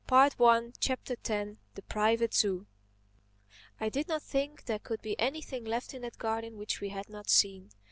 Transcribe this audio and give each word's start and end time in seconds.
THE 0.07 0.31
TENTH 0.33 0.79
CHAPTER 0.79 1.55
THE 1.75 1.81
PRIVATE 1.87 2.33
ZOO 2.33 2.65
I 3.79 3.89
DID 3.89 4.07
not 4.07 4.23
think 4.23 4.65
there 4.65 4.79
could 4.79 5.03
be 5.03 5.15
anything 5.19 5.63
left 5.63 5.93
in 5.93 6.01
that 6.01 6.17
garden 6.17 6.57
which 6.57 6.81
we 6.81 6.89
had 6.89 7.07
not 7.07 7.29
seen. 7.29 7.69